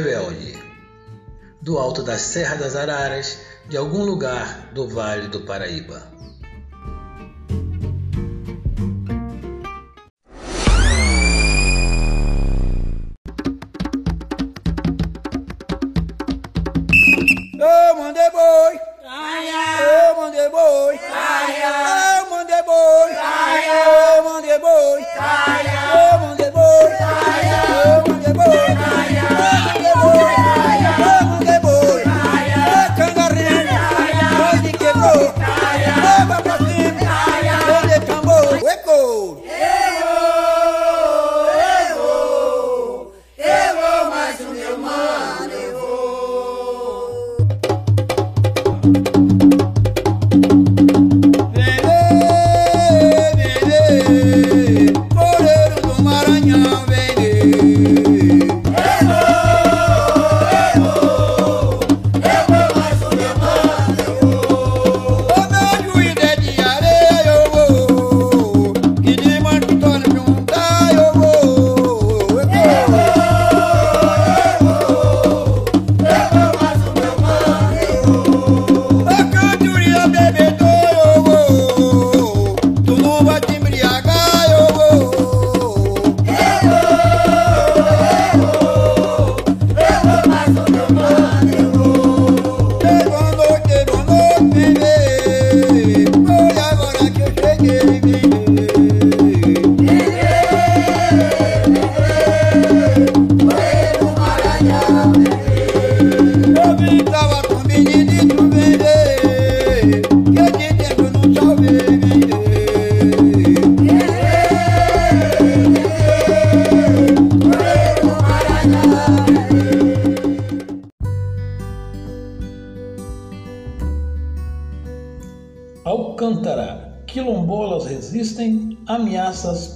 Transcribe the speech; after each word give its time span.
rebelde. 0.00 0.58
Do 1.60 1.78
alto 1.78 2.02
da 2.02 2.18
Serra 2.18 2.56
das 2.56 2.74
Araras, 2.74 3.38
de 3.68 3.76
algum 3.76 4.02
lugar 4.02 4.70
do 4.72 4.88
Vale 4.88 5.28
do 5.28 5.40
Paraíba. 5.42 6.02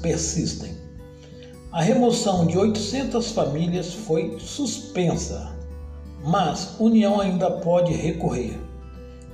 Persistem. 0.05 0.77
A 1.73 1.81
remoção 1.81 2.47
de 2.47 2.59
800 2.59 3.33
famílias 3.33 3.95
foi 3.95 4.37
suspensa, 4.39 5.51
mas 6.23 6.79
União 6.79 7.23
ainda 7.23 7.51
pode 7.51 7.95
recorrer. 7.95 8.61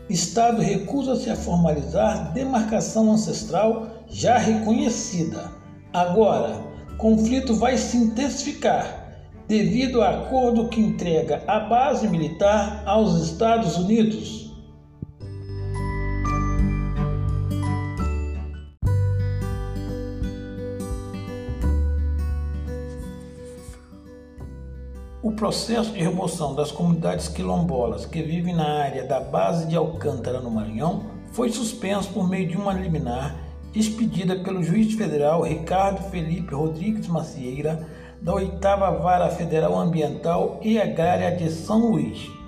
Estado 0.08 0.62
recusa-se 0.62 1.28
a 1.28 1.34
formalizar 1.34 2.32
demarcação 2.32 3.12
ancestral 3.12 4.04
já 4.08 4.38
reconhecida. 4.38 5.50
Agora, 5.92 6.62
conflito 6.98 7.56
vai 7.56 7.76
se 7.76 7.96
intensificar 7.96 9.08
devido 9.48 10.02
a 10.02 10.10
acordo 10.10 10.68
que 10.68 10.80
entrega 10.80 11.42
a 11.48 11.58
base 11.58 12.06
militar 12.06 12.84
aos 12.86 13.20
Estados 13.20 13.76
Unidos. 13.76 14.39
Processo 25.40 25.92
de 25.92 26.02
remoção 26.02 26.54
das 26.54 26.70
comunidades 26.70 27.26
quilombolas 27.26 28.04
que 28.04 28.22
vivem 28.22 28.54
na 28.54 28.82
área 28.82 29.06
da 29.06 29.18
base 29.18 29.66
de 29.66 29.74
Alcântara, 29.74 30.38
no 30.38 30.50
Maranhão, 30.50 31.06
foi 31.32 31.48
suspenso 31.50 32.10
por 32.10 32.28
meio 32.28 32.46
de 32.46 32.58
uma 32.58 32.74
liminar 32.74 33.34
expedida 33.74 34.36
pelo 34.40 34.62
juiz 34.62 34.92
federal 34.92 35.42
Ricardo 35.42 36.10
Felipe 36.10 36.54
Rodrigues 36.54 37.08
Macieira, 37.08 37.88
da 38.20 38.34
8 38.34 38.58
Vara 39.00 39.30
Federal 39.30 39.78
Ambiental 39.78 40.60
e 40.62 40.78
Agrária 40.78 41.34
de 41.34 41.50
São 41.50 41.90
Luís. 41.90 42.39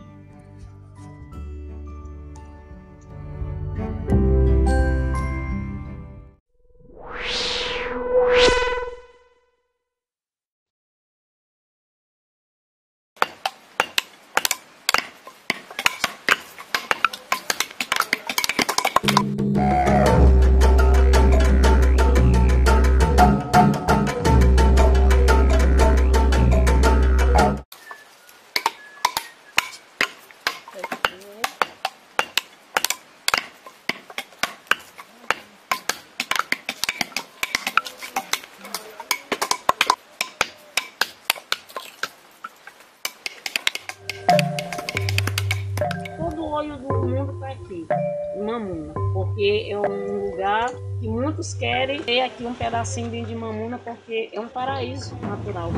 Porque 49.22 49.68
é 49.70 49.78
um 49.78 50.30
lugar 50.30 50.68
que 51.00 51.08
muitos 51.08 51.54
querem 51.54 52.02
ter 52.02 52.22
aqui 52.22 52.44
um 52.44 52.54
pedacinho 52.54 53.24
de 53.24 53.34
Mamuna, 53.34 53.78
porque 53.78 54.28
é 54.32 54.40
um 54.40 54.48
paraíso 54.48 55.14
natural. 55.22 55.70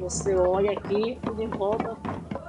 Você 0.00 0.36
olha 0.36 0.72
aqui, 0.72 1.18
tudo 1.22 1.42
em 1.42 1.48
volta 1.48 2.03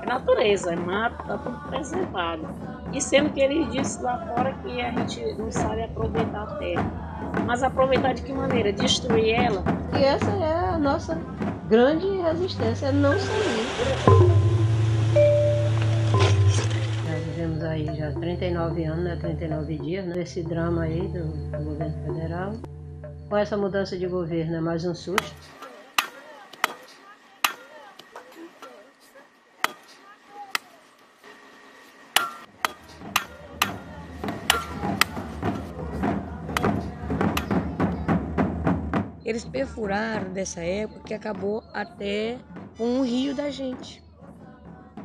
é 0.06 0.10
natureza, 0.10 0.74
é 0.74 0.76
mato, 0.76 1.22
está 1.22 1.38
tudo 1.38 1.58
preservado. 1.70 2.48
E 2.94 3.02
sendo 3.02 3.32
que 3.32 3.42
eles 3.42 3.72
disse 3.72 4.02
lá 4.02 4.20
fora 4.28 4.54
que 4.64 4.80
a 4.80 4.92
gente 4.92 5.34
não 5.34 5.52
sabe 5.52 5.84
aproveitar 5.84 6.44
a 6.44 6.56
terra. 6.58 6.92
Mas 7.46 7.64
aproveitar 7.64 8.14
de 8.14 8.22
que 8.22 8.32
maneira? 8.32 8.72
Destruir 8.72 9.34
ela? 9.34 9.64
E 9.94 10.04
essa 10.04 10.32
é 10.32 10.70
a 10.70 10.78
nossa 10.78 11.20
grande 11.68 12.08
resistência, 12.22 12.88
é 12.88 12.92
não 12.92 13.18
sair. 13.18 13.66
Nós 17.10 17.24
vivemos 17.26 17.64
aí 17.64 17.86
já 17.98 18.12
39 18.12 18.84
anos, 18.86 19.04
né? 19.04 19.16
39 19.20 19.78
dias, 19.80 20.06
né? 20.06 20.22
Esse 20.22 20.44
drama 20.44 20.84
aí 20.84 21.02
do, 21.08 21.26
do 21.52 21.64
governo 21.64 21.96
federal. 22.06 22.54
Com 23.28 23.38
essa 23.38 23.58
mudança 23.58 23.98
de 23.98 24.08
governo 24.08 24.56
é 24.56 24.62
mais 24.62 24.86
um 24.86 24.94
susto. 24.94 25.55
Eles 39.26 39.44
perfuraram 39.44 40.32
dessa 40.32 40.62
época 40.62 41.00
que 41.00 41.14
acabou 41.14 41.64
até 41.74 42.38
com 42.78 43.00
o 43.00 43.04
rio 43.04 43.34
da 43.34 43.50
gente. 43.50 44.04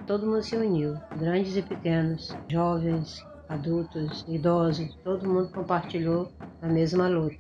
Todo 0.07 0.27
mundo 0.27 0.43
se 0.43 0.57
uniu, 0.57 0.95
grandes 1.17 1.57
e 1.57 1.63
pequenos, 1.63 2.37
jovens, 2.51 3.25
adultos, 3.49 4.25
idosos, 4.29 4.95
todo 5.03 5.27
mundo 5.27 5.51
compartilhou 5.51 6.31
a 6.61 6.67
mesma 6.67 7.09
luta. 7.09 7.37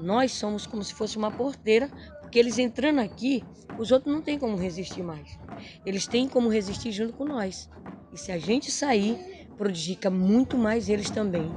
Nós 0.00 0.32
somos 0.32 0.66
como 0.66 0.82
se 0.82 0.94
fosse 0.94 1.18
uma 1.18 1.30
porteira, 1.30 1.90
porque 2.22 2.38
eles 2.38 2.58
entrando 2.58 3.00
aqui, 3.00 3.44
os 3.78 3.90
outros 3.92 4.12
não 4.12 4.22
têm 4.22 4.38
como 4.38 4.56
resistir 4.56 5.02
mais. 5.02 5.38
Eles 5.84 6.06
têm 6.06 6.28
como 6.28 6.48
resistir 6.48 6.92
junto 6.92 7.12
com 7.12 7.24
nós. 7.24 7.68
E 8.12 8.18
se 8.18 8.32
a 8.32 8.38
gente 8.38 8.70
sair, 8.70 9.18
prejudica 9.56 10.10
muito 10.10 10.56
mais 10.56 10.88
eles 10.88 11.10
também. 11.10 11.50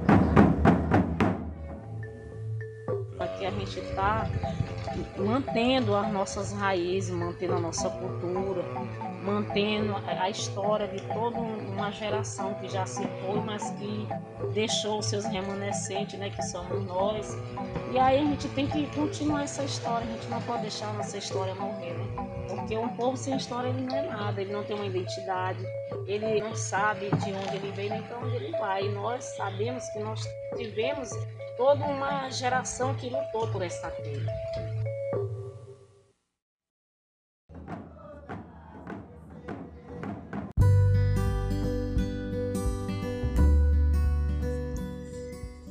Gente 3.70 3.88
está 3.88 4.28
mantendo 5.16 5.94
as 5.94 6.12
nossas 6.12 6.52
raízes, 6.52 7.10
mantendo 7.14 7.54
a 7.54 7.60
nossa 7.60 7.88
cultura, 7.88 8.64
mantendo 9.24 9.94
a 9.96 10.28
história 10.28 10.88
de 10.88 11.00
toda 11.02 11.38
uma 11.38 11.90
geração 11.92 12.54
que 12.54 12.68
já 12.68 12.84
se 12.86 13.02
foi, 13.02 13.40
mas 13.44 13.70
que 13.70 14.08
deixou 14.52 15.00
seus 15.02 15.24
remanescentes, 15.24 16.18
né, 16.18 16.30
que 16.30 16.42
somos 16.42 16.84
nós. 16.84 17.36
E 17.92 17.98
aí 17.98 18.18
a 18.18 18.24
gente 18.24 18.48
tem 18.48 18.66
que 18.66 18.86
continuar 18.94 19.44
essa 19.44 19.62
história, 19.62 20.06
a 20.06 20.10
gente 20.10 20.28
não 20.28 20.40
pode 20.42 20.62
deixar 20.62 20.88
a 20.88 20.92
nossa 20.94 21.16
história 21.18 21.54
morrer, 21.54 21.94
né? 21.94 22.06
Porque 22.48 22.76
um 22.76 22.88
povo 22.88 23.16
sem 23.16 23.36
história 23.36 23.68
ele 23.68 23.82
não 23.82 23.96
é 23.96 24.02
nada, 24.02 24.40
ele 24.40 24.52
não 24.52 24.64
tem 24.64 24.74
uma 24.74 24.86
identidade, 24.86 25.64
ele 26.06 26.40
não 26.40 26.54
sabe 26.54 27.10
de 27.16 27.32
onde 27.32 27.56
ele 27.56 27.72
veio 27.72 27.90
nem 27.90 28.02
para 28.02 28.18
onde 28.18 28.36
ele 28.36 28.50
vai. 28.52 28.84
E 28.84 28.88
nós 28.90 29.24
sabemos 29.36 29.88
que 29.90 29.98
nós 30.00 30.20
tivemos 30.56 31.10
toda 31.56 31.84
uma 31.84 32.30
geração 32.30 32.94
que 32.94 33.08
lutou 33.08 33.46
por 33.48 33.62
essa 33.62 33.90
terra. 33.90 34.32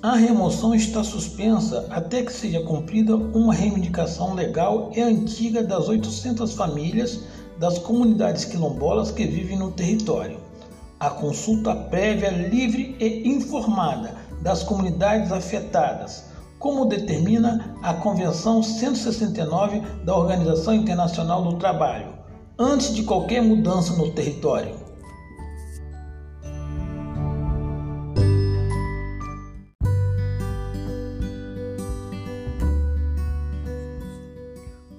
A 0.02 0.16
remoção 0.16 0.74
está 0.74 1.04
suspensa 1.04 1.86
até 1.90 2.24
que 2.24 2.32
seja 2.32 2.64
cumprida 2.64 3.16
uma 3.16 3.54
reivindicação 3.54 4.34
legal 4.34 4.92
e 4.96 5.02
antiga 5.02 5.62
das 5.62 5.90
800 5.90 6.54
famílias 6.54 7.20
das 7.60 7.78
comunidades 7.78 8.46
quilombolas 8.46 9.12
que 9.12 9.26
vivem 9.26 9.60
no 9.60 9.72
território. 9.72 10.40
A 10.98 11.10
consulta 11.10 11.76
prévia, 11.76 12.30
livre 12.30 12.96
e 13.00 13.28
informada 13.28 14.16
das 14.42 14.64
comunidades 14.64 15.32
afetadas, 15.32 16.24
como 16.58 16.86
determina 16.86 17.76
a 17.84 17.94
Convenção 17.94 18.64
169 18.64 19.82
da 20.06 20.16
Organização 20.16 20.74
Internacional 20.74 21.44
do 21.44 21.58
Trabalho, 21.58 22.14
antes 22.58 22.96
de 22.96 23.04
qualquer 23.04 23.42
mudança 23.42 23.94
no 23.94 24.12
território. 24.12 24.76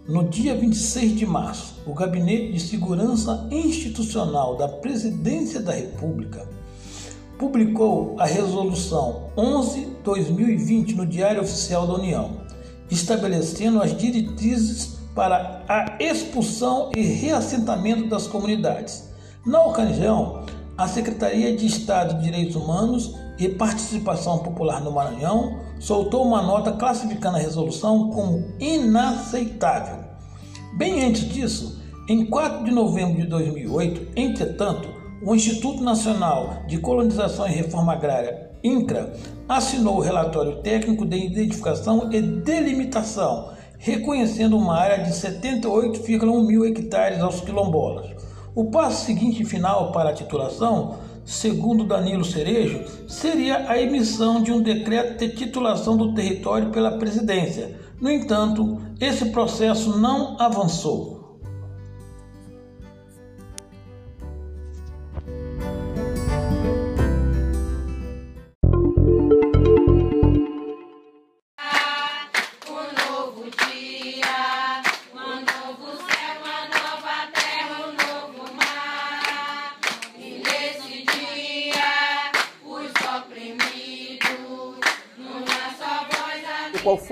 No 0.06 0.28
dia 0.28 0.56
26 0.56 1.16
de 1.16 1.24
março, 1.24 1.79
o 1.90 1.94
Gabinete 1.94 2.52
de 2.52 2.60
Segurança 2.60 3.48
Institucional 3.50 4.56
da 4.56 4.68
Presidência 4.68 5.60
da 5.60 5.72
República 5.72 6.46
publicou 7.36 8.14
a 8.16 8.26
Resolução 8.26 9.30
11-2020 9.36 10.94
no 10.94 11.04
Diário 11.04 11.42
Oficial 11.42 11.88
da 11.88 11.94
União, 11.94 12.42
estabelecendo 12.88 13.82
as 13.82 13.96
diretrizes 13.96 15.00
para 15.16 15.64
a 15.68 15.96
expulsão 15.98 16.92
e 16.94 17.02
reassentamento 17.02 18.08
das 18.08 18.28
comunidades. 18.28 19.08
Na 19.44 19.64
ocasião, 19.64 20.44
a 20.78 20.86
Secretaria 20.86 21.56
de 21.56 21.66
Estado 21.66 22.14
de 22.14 22.22
Direitos 22.22 22.54
Humanos 22.54 23.16
e 23.36 23.48
Participação 23.48 24.38
Popular 24.38 24.80
no 24.80 24.92
Maranhão 24.92 25.58
soltou 25.80 26.24
uma 26.24 26.40
nota 26.40 26.70
classificando 26.70 27.36
a 27.36 27.40
resolução 27.40 28.10
como 28.10 28.44
inaceitável. 28.60 30.04
Bem 30.76 31.04
antes 31.04 31.28
disso, 31.28 31.79
em 32.10 32.26
4 32.26 32.64
de 32.64 32.72
novembro 32.72 33.20
de 33.20 33.26
2008, 33.28 34.08
entretanto, 34.16 34.88
o 35.22 35.32
Instituto 35.32 35.80
Nacional 35.80 36.64
de 36.66 36.78
Colonização 36.78 37.46
e 37.46 37.52
Reforma 37.52 37.92
Agrária, 37.92 38.50
INCRA, 38.64 39.12
assinou 39.48 39.98
o 39.98 40.00
relatório 40.00 40.56
técnico 40.56 41.06
de 41.06 41.16
identificação 41.16 42.12
e 42.12 42.20
delimitação, 42.20 43.50
reconhecendo 43.78 44.58
uma 44.58 44.76
área 44.76 45.04
de 45.04 45.12
78,1 45.12 46.46
mil 46.48 46.66
hectares 46.66 47.20
aos 47.20 47.42
quilombolas. 47.42 48.10
O 48.56 48.64
passo 48.72 49.06
seguinte 49.06 49.44
final 49.44 49.92
para 49.92 50.10
a 50.10 50.12
titulação 50.12 50.96
segundo 51.24 51.84
Danilo 51.84 52.24
Cerejo, 52.24 52.82
seria 53.06 53.70
a 53.70 53.80
emissão 53.80 54.42
de 54.42 54.50
um 54.50 54.60
decreto 54.60 55.16
de 55.18 55.28
titulação 55.36 55.96
do 55.96 56.12
território 56.12 56.70
pela 56.70 56.98
presidência. 56.98 57.78
No 58.00 58.10
entanto, 58.10 58.80
esse 58.98 59.26
processo 59.26 59.96
não 59.96 60.36
avançou. 60.40 61.19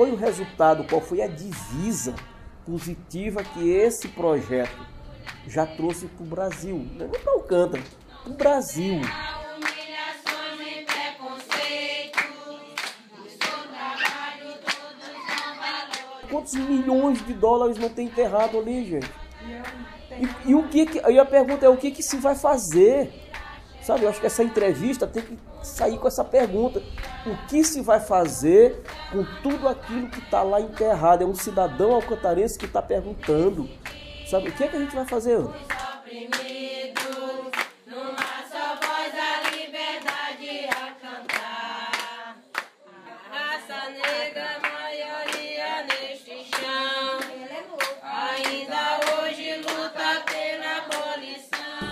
Foi 0.09 0.13
o 0.13 0.17
resultado, 0.17 0.85
qual 0.85 1.01
foi 1.01 1.21
a 1.21 1.27
divisa 1.27 2.15
positiva 2.65 3.43
que 3.43 3.71
esse 3.71 4.09
projeto 4.09 4.87
já 5.47 5.67
trouxe 5.67 6.07
para 6.07 6.25
o 6.25 6.27
Brasil. 6.27 6.87
Não 6.95 7.09
para 7.09 7.33
Alcântara, 7.33 7.83
para 8.23 8.33
o 8.33 8.35
Brasil. 8.35 9.01
Quantos 16.31 16.55
milhões 16.55 17.27
de 17.27 17.33
dólares 17.33 17.79
não 17.79 17.89
tem 17.89 18.07
enterrado 18.07 18.59
ali, 18.59 18.85
gente? 18.85 19.11
E, 20.45 20.51
e 20.51 20.55
o 20.55 20.69
que, 20.69 20.85
que 20.87 21.01
aí 21.05 21.19
a 21.19 21.25
pergunta 21.25 21.65
é 21.65 21.69
o 21.69 21.77
que 21.77 21.91
que 21.91 22.03
se 22.03 22.17
vai 22.19 22.35
fazer? 22.35 23.13
Sabe, 23.83 24.05
eu 24.05 24.11
acho 24.11 24.21
que 24.21 24.27
essa 24.27 24.43
entrevista 24.43 25.07
tem 25.07 25.23
que 25.23 25.39
sair 25.63 25.99
com 25.99 26.07
essa 26.07 26.25
pergunta: 26.25 26.83
o 27.27 27.47
que 27.47 27.65
se 27.65 27.81
vai 27.81 28.01
fazer 28.01 28.83
com 29.11 29.25
tudo 29.43 29.69
aquilo 29.69 30.09
que 30.09 30.21
está 30.21 30.43
lá 30.43 30.61
enterrado? 30.61 31.23
É 31.23 31.27
um 31.27 31.35
cidadão 31.35 31.93
alcantarense 31.93 32.59
que 32.59 32.67
está 32.67 32.83
perguntando. 32.83 33.69
Sabe, 34.29 34.49
o 34.49 34.53
que 34.53 34.65
é 34.65 34.69
que 34.69 34.77
a 34.77 34.81
gente 34.81 34.95
vai 34.95 35.07
fazer? 35.07 35.39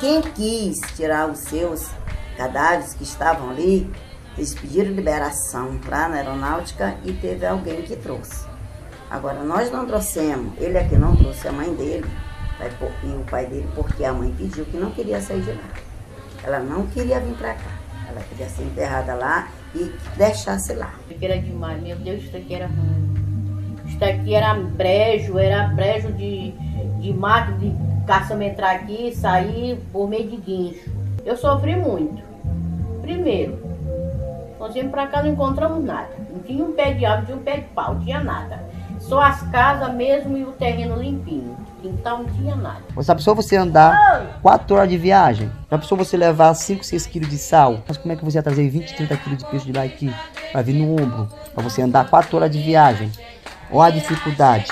quem 0.07 0.23
quis 0.23 0.79
tirar 0.95 1.29
os 1.29 1.41
seus 1.41 1.89
cadáveres 2.37 2.95
que 2.95 3.03
estavam 3.03 3.51
ali, 3.51 3.91
eles 4.37 4.55
pediram 4.55 4.93
liberação 4.93 5.79
lá 5.89 6.09
na 6.09 6.17
aeronáutica 6.17 6.97
e 7.05 7.13
teve 7.13 7.47
alguém 7.47 7.83
que 7.83 7.97
trouxe. 7.97 8.47
Agora, 9.11 9.43
nós 9.43 9.71
não 9.71 9.87
trouxemos, 9.87 10.53
ele 10.59 10.77
aqui 10.79 10.97
não 10.97 11.15
trouxe 11.17 11.49
a 11.49 11.53
mãe 11.53 11.73
dele 11.75 12.07
e 13.03 13.09
o 13.09 13.25
pai 13.31 13.47
dele, 13.47 13.69
porque 13.75 14.05
a 14.05 14.13
mãe 14.13 14.33
pediu 14.37 14.65
que 14.65 14.77
não 14.77 14.91
queria 14.91 15.21
sair 15.21 15.43
de 15.43 15.53
lá. 15.53 15.69
Ela 16.43 16.61
não 16.61 16.87
queria 16.87 17.21
vir 17.21 17.35
para 17.35 17.55
cá. 17.55 17.71
Ela 18.09 18.21
queria 18.23 18.49
ser 18.49 18.63
enterrada 18.63 19.15
lá 19.15 19.49
e 19.75 19.93
deixasse 20.17 20.73
lá. 20.75 20.95
Era 21.21 21.39
demais, 21.39 21.83
meu 21.83 21.97
Deus, 21.97 22.23
isso 22.23 22.37
aqui 22.37 22.55
era 22.55 22.67
ruim. 22.67 23.07
Isso 23.87 24.05
aqui 24.05 24.35
era 24.35 24.55
brejo, 24.55 25.39
era 25.39 25.69
brejo 25.69 26.13
de, 26.13 26.53
de 27.01 27.13
mato, 27.13 27.53
de 27.59 27.73
caçamba 28.07 28.45
entrar 28.45 28.77
aqui 28.77 29.09
e 29.09 29.15
sair 29.15 29.79
por 29.93 30.09
meio 30.09 30.29
de 30.29 30.37
guincho. 30.37 30.91
Eu 31.25 31.37
sofri 31.37 31.77
muito. 31.77 32.23
Primeiro, 33.03 33.66
nós 34.59 34.73
viemos 34.73 34.91
para 34.91 35.07
cá 35.07 35.23
não 35.23 35.31
encontramos 35.31 35.85
nada. 35.85 36.09
Não 36.31 36.41
tinha 36.41 36.65
um 36.65 36.73
pé 36.73 36.93
de 36.93 37.05
árvore, 37.05 37.27
tinha 37.27 37.39
um 37.39 37.43
pé 37.43 37.57
de 37.57 37.67
pau, 37.69 37.95
não 37.95 38.01
tinha 38.03 38.21
nada. 38.21 38.65
Só 38.99 39.21
as 39.21 39.43
casas 39.51 39.95
mesmo 39.95 40.37
e 40.37 40.45
o 40.45 40.53
terreno 40.53 40.97
limpinho. 40.97 41.57
Então 41.85 42.25
não 42.25 42.31
tinha 42.31 42.57
nada. 42.57 42.81
Você 42.95 43.15
pensou 43.15 43.35
você 43.35 43.57
andar 43.57 44.39
4 44.43 44.75
horas 44.75 44.89
de 44.89 44.99
viagem? 44.99 45.51
Já 45.71 45.79
pensou 45.79 45.97
você 45.97 46.17
levar 46.17 46.53
5, 46.55 46.85
6 46.85 47.07
quilos 47.07 47.29
de 47.29 47.39
sal? 47.39 47.79
Mas 47.87 47.97
como 47.97 48.13
é 48.13 48.17
que 48.17 48.25
você 48.25 48.39
ia 48.39 48.43
trazer 48.43 48.69
20, 48.69 48.97
30 48.97 49.17
quilos 49.19 49.39
de 49.39 49.45
peixe 49.45 49.67
de 49.67 49.73
lá 49.73 49.85
aqui? 49.85 50.13
Pra 50.51 50.63
vir 50.63 50.75
no 50.75 50.93
ombro. 50.93 51.29
Pra 51.55 51.63
você 51.63 51.83
andar 51.83 52.09
4 52.09 52.37
horas 52.37 52.51
de 52.51 52.61
viagem. 52.61 53.13
Olha 53.71 53.93
a 53.93 53.97
dificuldade. 53.97 54.67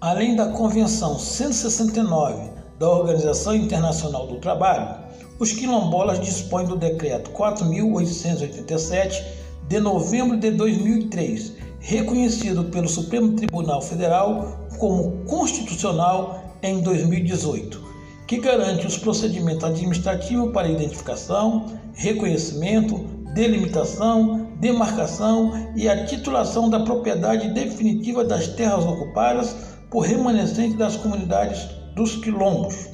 Além 0.00 0.34
da 0.34 0.46
Convenção 0.46 1.18
169 1.18 2.52
da 2.78 2.88
Organização 2.88 3.54
Internacional 3.54 4.26
do 4.26 4.36
Trabalho, 4.36 4.96
os 5.38 5.52
quilombolas 5.52 6.18
dispõem 6.18 6.64
do 6.64 6.74
Decreto 6.74 7.30
4.887 7.32 9.22
de 9.68 9.78
novembro 9.78 10.38
de 10.38 10.52
2003, 10.52 11.52
reconhecido 11.80 12.64
pelo 12.64 12.88
Supremo 12.88 13.36
Tribunal 13.36 13.82
Federal 13.82 14.66
como 14.78 15.18
constitucional 15.26 16.56
em 16.62 16.80
2018, 16.80 17.84
que 18.26 18.38
garante 18.38 18.86
os 18.86 18.96
procedimentos 18.96 19.64
administrativos 19.64 20.50
para 20.50 20.70
identificação, 20.70 21.78
reconhecimento, 21.92 22.96
delimitação, 23.34 24.48
demarcação 24.58 25.72
e 25.76 25.86
a 25.90 26.06
titulação 26.06 26.70
da 26.70 26.80
propriedade 26.80 27.52
definitiva 27.52 28.24
das 28.24 28.48
terras 28.48 28.86
ocupadas 28.86 29.69
por 29.90 30.06
remanescentes 30.06 30.76
das 30.76 30.96
comunidades 30.96 31.68
dos 31.94 32.16
quilombos. 32.16 32.88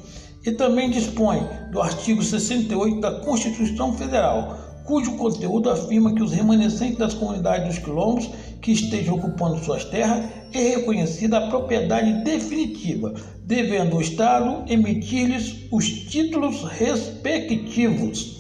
E 0.45 0.53
também 0.53 0.91
dispõe 0.91 1.47
do 1.73 1.83
artigo 1.83 2.23
68 2.23 3.01
da 3.01 3.21
Constituição 3.21 3.93
Federal, 3.93 4.59
cujo 4.85 5.17
conteúdo 5.17 5.69
afirma 5.69 6.15
que 6.15 6.23
os 6.23 6.33
remanescentes 6.33 6.99
das 6.99 7.13
comunidades 7.13 7.67
dos 7.67 7.85
quilombos 7.85 8.31
que 8.63 8.73
estejam 8.73 9.17
ocupando 9.17 9.63
suas 9.65 9.85
terras 9.85 10.25
é 10.53 10.77
reconhecida 10.77 11.39
a 11.39 11.49
propriedade 11.49 12.23
definitiva, 12.23 13.13
devendo 13.43 13.97
o 13.97 14.01
Estado 14.01 14.65
emitir-lhes 14.71 15.67
os 15.71 15.87
títulos 15.89 16.63
respectivos. 16.63 18.36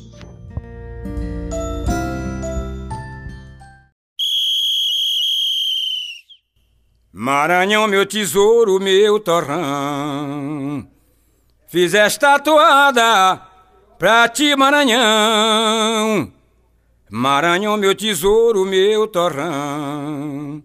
Maranhão, 7.26 7.88
meu 7.88 8.06
tesouro, 8.06 8.78
meu 8.78 9.18
torrão, 9.18 10.86
fiz 11.66 11.92
esta 11.92 12.38
toada 12.38 13.42
pra 13.98 14.28
ti, 14.28 14.54
Maranhão. 14.54 16.32
Maranhão, 17.10 17.76
meu 17.76 17.96
tesouro, 17.96 18.64
meu 18.64 19.08
torrão, 19.08 20.62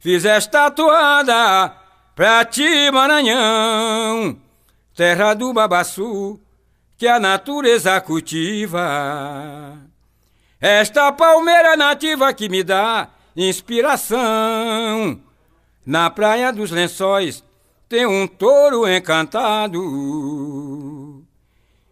fiz 0.00 0.24
esta 0.24 0.68
toada 0.68 1.72
pra 2.16 2.44
ti, 2.44 2.90
Maranhão. 2.90 4.36
Terra 4.96 5.32
do 5.32 5.52
babaçu, 5.52 6.40
que 6.98 7.06
a 7.06 7.20
natureza 7.20 8.00
cultiva. 8.00 9.78
Esta 10.60 11.12
palmeira 11.12 11.76
nativa 11.76 12.34
que 12.34 12.48
me 12.48 12.64
dá 12.64 13.10
inspiração. 13.36 15.22
Na 15.86 16.08
praia 16.08 16.50
dos 16.50 16.70
lençóis 16.70 17.44
tem 17.88 18.06
um 18.06 18.26
touro 18.26 18.88
encantado. 18.88 19.78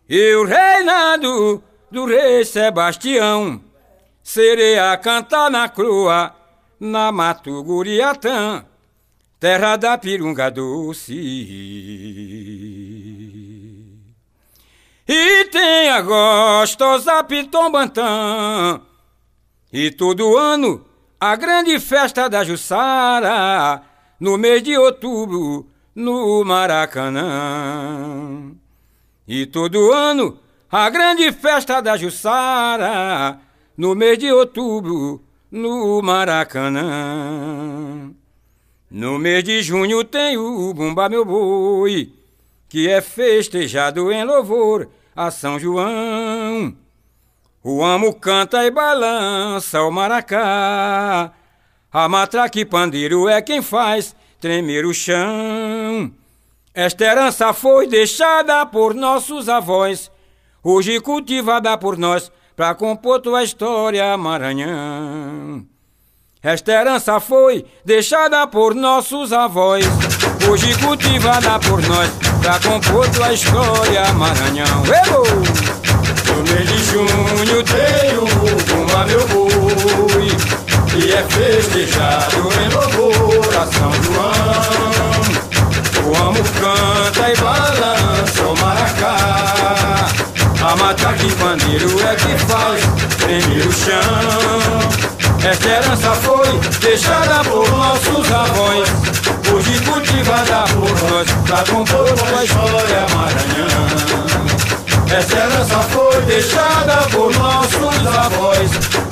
E 0.09 0.35
o 0.35 0.45
reinado 0.45 1.63
do 1.91 2.07
rei 2.07 2.45
Sebastião 2.45 3.61
serei 4.23 4.79
a 4.79 4.97
cantar 4.97 5.51
na 5.51 5.69
crua, 5.69 6.35
na 6.81 7.13
Mato 7.13 7.63
Guriatã, 7.63 8.65
terra 9.39 9.77
da 9.77 9.99
pirunga 9.99 10.51
doce. 10.51 11.13
E 15.07 15.45
tem 15.47 15.91
a 15.91 16.01
gostosa 16.01 17.23
Pitombantã, 17.25 18.81
e 19.71 19.91
todo 19.91 20.37
ano 20.39 20.92
a 21.23 21.37
grande 21.37 21.79
festa 21.79 22.29
da 22.29 22.43
Jussara, 22.43 23.81
no 24.19 24.37
mês 24.37 24.61
de 24.61 24.77
outubro, 24.77 25.69
no 25.95 26.45
Maracanã. 26.45 27.21
E 29.29 29.47
todo 29.47 29.93
ano, 29.93 30.37
a 30.69 30.91
grande 30.91 31.31
festa 31.31 31.81
da 31.81 31.97
Jussara, 31.97 33.39
no 33.77 33.95
mês 33.95 34.19
de 34.19 34.33
outubro, 34.33 35.23
no 35.49 36.03
Maracanã. 36.03 36.83
No 38.91 39.17
mês 39.17 39.45
de 39.45 39.63
junho 39.63 40.03
tem 40.03 40.37
o 40.37 40.75
Bumba 40.75 41.09
Meu 41.09 41.25
Boi, 41.25 42.13
que 42.69 42.89
é 42.89 43.01
festejado 43.01 44.11
em 44.11 44.25
louvor 44.25 44.89
a 45.15 45.31
São 45.31 45.57
João. 45.57 46.75
O 47.65 47.85
amo 47.85 48.13
canta 48.13 48.65
e 48.65 48.73
balança 48.73 49.83
o 49.83 49.91
maracá. 49.91 51.31
A 51.93 52.09
matraca 52.09 52.59
e 52.59 52.65
pandeiro 52.65 53.29
é 53.29 53.41
quem 53.41 53.63
faz 53.63 54.17
tremer 54.41 54.85
o 54.85 54.93
chão. 54.93 56.11
Esta 56.75 57.05
herança 57.05 57.53
foi 57.53 57.87
deixada 57.87 58.67
por 58.67 58.95
nossos 58.95 59.49
avós, 59.49 60.11
hoje 60.65 60.99
cultivada 61.01 61.79
por 61.79 61.97
nós 61.97 62.33
pra 62.57 62.75
compor 62.75 63.21
tua 63.21 63.45
história, 63.45 64.17
Maranhão. 64.17 65.65
Esta 66.43 66.73
herança 66.73 67.21
foi 67.21 67.65
deixada 67.85 68.45
por 68.49 68.75
nossos 68.75 69.33
avós, 69.33 69.85
hoje 70.51 70.77
cultivada 70.81 71.61
por 71.61 71.81
nós 71.87 72.11
pra 72.41 72.59
compor 72.59 73.09
tua 73.11 73.33
história, 73.33 74.13
Maranhão. 74.15 74.83
No 76.43 76.53
mês 76.55 76.69
de 76.69 76.85
junho 76.87 77.63
tem 77.63 78.19
o 78.19 78.27
Bumba 78.67 79.07
Meu 79.07 79.25
Boi 79.29 80.27
E 80.97 81.13
é 81.13 81.23
festejado 81.23 82.49
em 82.61 82.69
louvor 82.75 83.49
a 83.57 83.67
São 83.67 83.93
João. 84.03 85.23
O 86.05 86.17
amo 86.17 86.43
canta 86.59 87.31
e 87.31 87.37
balança 87.37 88.43
o 88.43 88.57
maracá. 88.61 90.09
A 90.69 90.77
matraca 90.77 91.25
e 91.25 91.31
pandeiro 91.31 92.01
é 92.09 92.17
que 92.17 92.37
faz 92.45 92.83
tremer 93.19 93.65
o 93.65 93.73
chão. 93.73 95.49
Esta 95.49 95.69
herança 95.69 96.11
foi 96.17 96.59
deixada 96.81 97.45
por 97.45 97.71
nossos 97.71 98.33
avós. 98.33 98.89
Hoje 99.55 99.81
cultivada 99.83 100.65
por 100.75 100.91
nós 101.09 101.31
pra 101.47 101.63
compor 101.73 102.09
uma 102.21 102.45
história 102.45 103.07
Maranhão 103.15 104.82
essa 105.15 105.37
herança 105.37 105.79
foi 105.91 106.23
deixada 106.23 106.97
por 107.11 107.33
nossos 107.37 108.07
avós. 108.07 108.71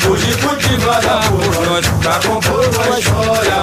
Hoje 0.09 0.37
cultivada 0.39 1.21
por 1.29 1.67
nós 1.67 1.87
Pra 2.01 2.15
compor 2.27 2.71
uma 2.87 2.99
história 2.99 3.60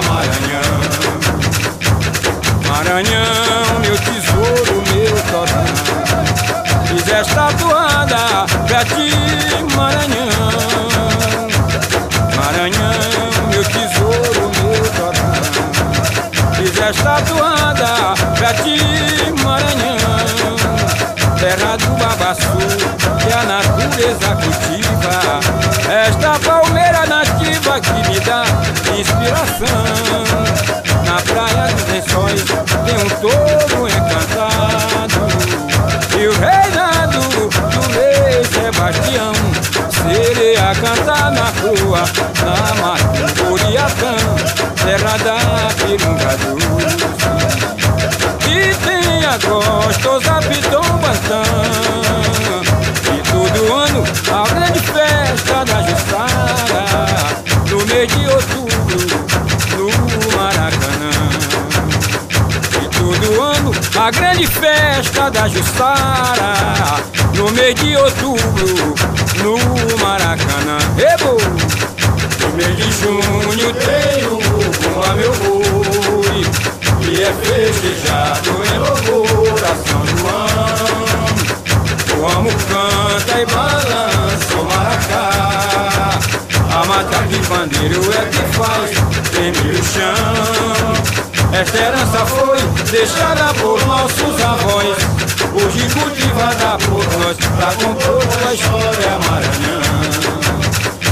natureza 24.18 24.36
cultiva. 24.36 25.40
Esta 25.88 26.38
palmeira 26.40 27.06
nativa 27.06 27.80
que 27.80 27.92
me 28.08 28.20
dá 28.20 28.44
inspiração. 28.98 30.24
Na 31.04 31.22
praia 31.22 31.72
dos 31.72 31.84
lençóis 31.86 32.44
tem 32.84 32.96
um 32.98 33.08
touro 33.20 33.88
encantado. 33.88 35.28
E 36.18 36.26
o 36.26 36.32
reinado 36.32 37.20
do 37.48 37.80
rei 37.92 38.44
Sebastião 38.44 39.32
serei 40.02 40.56
a 40.56 40.74
cantar 40.74 41.30
na 41.30 41.50
rua, 41.60 42.02
na 42.44 42.56
Maturiatã, 42.82 44.16
terra 44.84 45.16
da 45.18 45.38
pirunga 45.74 46.36
doce. 46.38 46.98
E 48.48 48.74
tem 48.74 49.24
a 49.24 49.38
gostosa 49.38 50.40
Pitombantã 50.48 51.97
Da 65.32 65.46
Jussara, 65.46 67.02
no 67.34 67.50
mês 67.52 67.74
de 67.74 67.94
outubro, 67.96 68.94
no 69.42 69.58
Maracanã. 69.98 70.78
Ebo! 70.96 71.36
No 72.40 72.56
mês 72.56 72.74
de 72.76 72.90
junho 72.92 73.74
tem 73.74 74.24
o 74.26 74.38
a 75.04 75.14
Meu 75.14 75.32
Boi, 75.34 76.46
que 77.02 77.22
é 77.22 77.32
festejado 77.42 78.50
em 78.64 78.78
louvor 78.78 79.62
a 79.64 79.74
São 79.86 80.02
João. 80.16 80.98
O 82.18 82.26
amo 82.38 82.50
canta 82.50 83.40
e 83.40 83.46
balança 83.46 84.54
o 84.54 84.64
maracá, 84.64 86.18
a 86.70 86.86
mata 86.86 87.18
de 87.26 87.38
bandeiro 87.48 88.00
é 88.12 88.24
que 88.30 88.42
faz 88.56 88.90
tremer 89.30 89.74
o 89.74 89.84
chão. 89.84 90.57
Esta 91.58 91.76
herança 91.76 92.24
foi 92.24 92.56
deixada 92.88 93.52
por 93.54 93.84
nossos 93.84 94.40
avós, 94.40 94.96
hoje 95.54 95.88
cultivada 95.92 96.78
por 96.78 97.04
nós, 97.18 97.36
pra 97.36 97.72
compor 97.72 98.22
a 98.48 98.54
história 98.54 99.18
Maranhão. 99.28 99.82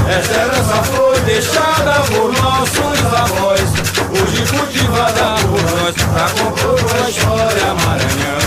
Esta 0.09 0.33
herança 0.35 0.83
foi 0.83 1.19
deixada 1.25 1.99
por 2.13 2.31
nossos 2.31 3.13
avós, 3.13 3.61
hoje 4.09 4.45
cultivada 4.49 5.35
por 5.41 5.61
nós, 5.81 5.95
pra 6.13 6.29
compor 6.41 7.05
a 7.05 7.09
história 7.09 7.73
Maranhão. 7.85 8.46